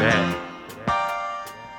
that. 0.00 0.44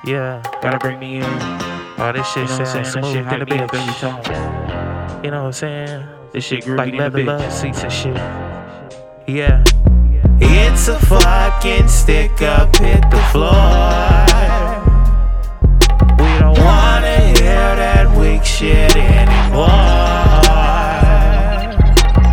Yeah, 0.06 0.42
Gotta 0.62 0.78
bring 0.78 0.98
me 0.98 1.16
in. 1.16 1.24
all 1.24 2.12
this 2.12 2.26
shit 2.32 2.48
You 2.48 2.58
know 2.58 2.64
sounds 2.64 2.90
smooth 2.92 3.04
shit 3.04 3.16
in 3.18 3.24
the 3.24 3.28
hype 3.30 3.50
me 3.50 3.58
up 3.58 3.70
bitch. 3.70 5.24
You 5.24 5.30
know 5.30 5.40
what 5.42 5.46
I'm 5.48 5.52
saying? 5.52 6.06
This 6.32 6.44
shit 6.44 6.64
groovy 6.64 6.76
Like 6.78 6.94
leather 6.94 7.22
love 7.24 7.52
seats 7.52 7.82
and 7.82 7.92
shit. 7.92 8.16
Yeah. 9.26 9.62
It's 10.40 10.88
a 10.88 10.98
fucking 11.00 11.88
stick 11.88 12.40
up, 12.40 12.74
hit 12.76 13.02
the 13.10 13.20
floor. 13.30 13.52
We 16.18 16.38
don't 16.38 16.58
wanna 16.58 17.18
hear 17.36 17.76
that 17.76 18.06
weak 18.18 18.44
shit 18.44 18.96
anymore. 18.96 19.68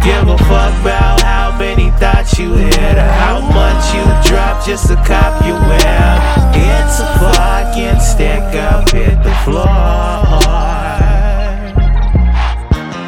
Give 0.01 0.27
a 0.29 0.37
fuck 0.47 0.73
about 0.81 1.21
how 1.21 1.57
many 1.59 1.91
thoughts 1.99 2.39
you 2.39 2.53
hit 2.53 2.95
or 2.97 3.11
how 3.23 3.41
much 3.41 3.93
you 3.93 4.03
drop 4.29 4.65
just 4.65 4.87
to 4.87 4.95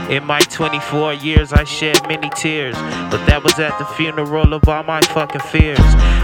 In 0.09 0.25
my 0.25 0.39
24 0.39 1.13
years, 1.13 1.53
I 1.53 1.63
shed 1.65 2.01
many 2.07 2.31
tears, 2.31 2.73
but 3.11 3.23
that 3.27 3.43
was 3.43 3.59
at 3.59 3.77
the 3.77 3.85
funeral 3.85 4.55
of 4.55 4.67
all 4.67 4.81
my 4.81 5.01
fucking 5.01 5.41
fears. 5.41 5.77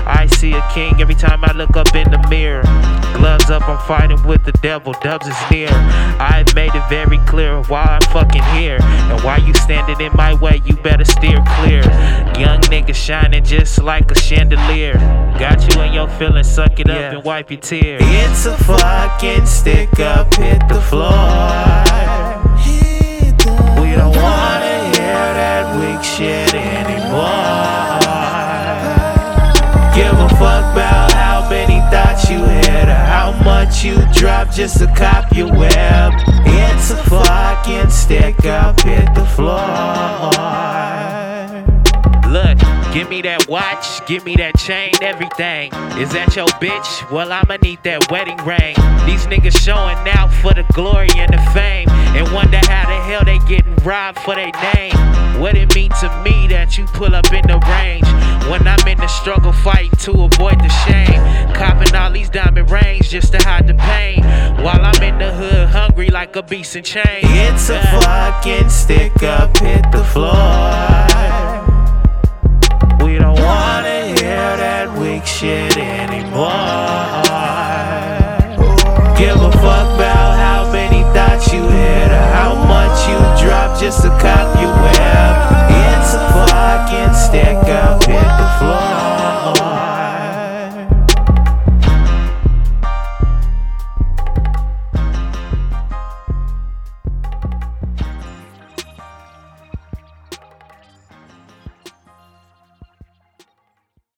I 0.08 0.26
see 0.26 0.54
a 0.54 0.68
king 0.74 1.00
every 1.00 1.14
time 1.14 1.44
I 1.44 1.52
look 1.52 1.78
up 1.78 1.94
in 1.94 2.10
the 2.10 2.18
mirror. 2.28 2.64
Gloves 3.16 3.52
up, 3.52 3.70
I'm 3.70 3.78
fighting 3.88 4.24
with 4.24 4.44
the 4.44 4.54
devil, 4.54 4.94
dubs 5.04 5.28
is 5.28 5.38
near. 5.52 5.70
I've 5.72 6.56
made 6.56 6.74
it 6.74 6.90
very 6.90 7.20
clear 7.28 7.62
why 7.64 7.84
I'm 7.84 8.02
fucking 8.10 8.44
here. 8.58 8.80
And 8.82 9.24
why 9.24 9.38
you 9.38 9.54
standing 9.54 10.02
in 10.02 10.12
my 10.16 10.34
way, 10.34 10.64
you 10.66 10.76
better 10.78 11.06
steer 11.06 11.44
clear. 11.58 11.84
Young 12.42 12.62
nigga 12.62 12.96
shining 12.96 13.44
just 13.44 13.84
like 13.84 14.10
a 14.10 14.16
chandelier. 14.16 14.96
Got 15.38 15.62
you 15.76 15.82
in 15.84 15.94
your 15.94 16.10
feelings, 16.18 16.50
suck 16.50 16.80
it 16.80 16.90
up 16.90 17.14
and 17.14 17.24
wipe 17.24 17.52
your 17.52 17.60
tears. 17.60 18.02
It's 18.04 18.48
a 18.48 18.58
fucking 18.64 19.46
stick 19.46 20.00
up, 20.00 20.34
hit 20.34 20.68
the 20.70 20.82
floor. 20.82 21.45
Shit 26.06 26.54
anymore. 26.54 28.00
Give 29.96 30.14
a 30.14 30.30
fuck 30.38 30.66
about 30.74 31.12
how 31.14 31.48
many 31.50 31.80
thoughts 31.92 32.30
you 32.30 32.44
hit 32.44 32.88
or 32.88 33.04
how 33.16 33.32
much 33.44 33.84
you 33.84 33.98
drop 34.14 34.52
just 34.52 34.78
to 34.80 34.88
cop 34.96 35.34
your 35.36 35.52
web. 35.52 36.14
It's 36.46 36.92
a 36.92 36.98
fucking 37.10 37.90
stick 37.90 38.46
up, 38.46 38.80
hit 38.82 39.14
the 39.16 39.26
floor. 39.26 39.95
Give 43.06 43.12
me 43.12 43.22
that 43.22 43.48
watch, 43.48 44.04
give 44.08 44.26
me 44.26 44.36
that 44.36 44.58
chain, 44.58 44.92
everything. 45.00 45.72
Is 46.02 46.10
that 46.14 46.36
your 46.36 46.48
bitch? 46.58 47.12
Well, 47.12 47.32
I'ma 47.32 47.58
need 47.62 47.84
that 47.84 48.10
wedding 48.10 48.38
ring. 48.38 48.74
These 49.06 49.28
niggas 49.30 49.62
showing 49.62 50.02
out 50.18 50.34
for 50.42 50.56
the 50.56 50.66
glory 50.74 51.14
and 51.14 51.32
the 51.32 51.38
fame. 51.54 51.88
And 52.18 52.26
wonder 52.34 52.58
how 52.58 52.90
the 52.90 52.98
hell 53.06 53.24
they 53.24 53.38
getting 53.46 53.76
robbed 53.86 54.18
for 54.22 54.34
their 54.34 54.50
name. 54.74 54.98
What 55.40 55.56
it 55.56 55.76
mean 55.76 55.92
to 56.02 56.10
me 56.24 56.48
that 56.48 56.80
you 56.80 56.86
pull 56.98 57.14
up 57.14 57.32
in 57.32 57.46
the 57.46 57.62
range. 57.78 58.10
When 58.50 58.68
I'm 58.68 58.88
in 58.88 58.98
the 58.98 59.08
struggle 59.08 59.54
fighting 59.54 59.92
to 60.10 60.26
avoid 60.26 60.58
the 60.58 60.74
shame. 60.90 61.22
Copping 61.54 61.94
all 61.94 62.12
these 62.12 62.30
diamond 62.30 62.72
rings 62.72 63.08
just 63.08 63.34
to 63.34 63.38
hide 63.38 63.68
the 63.68 63.76
pain. 63.76 64.24
While 64.64 64.82
I'm 64.82 65.04
in 65.04 65.20
the 65.20 65.32
hood 65.32 65.70
hungry 65.70 66.10
like 66.10 66.36
a 66.36 66.42
beast 66.42 66.76
in 66.76 66.84
chains. 66.84 67.22
It's 67.22 67.70
a 67.70 67.80
fucking 68.02 68.70
stick 68.70 69.22
up, 69.22 69.56
hit 69.60 69.92
the 69.92 70.04
floor. 70.06 71.05
give 79.18 79.42
a 79.42 79.52
fuck. 79.52 79.95